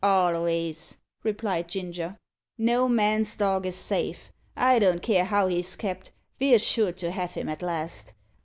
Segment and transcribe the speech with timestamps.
[0.03, 2.17] "Alvays," replied Ginger.
[2.57, 4.31] "No man's dog is safe.
[4.57, 8.13] I don't care how he's kept, ve're sure to have him at last.